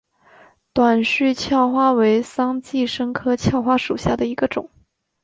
[0.73, 4.67] 短序鞘花为桑寄生科鞘花属下的一个种。